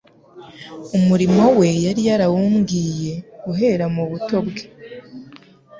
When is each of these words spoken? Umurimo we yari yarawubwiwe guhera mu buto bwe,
Umurimo 0.97 1.43
we 1.57 1.67
yari 1.85 2.01
yarawubwiwe 2.09 3.13
guhera 3.45 3.85
mu 3.95 4.03
buto 4.09 4.37
bwe, 4.47 4.63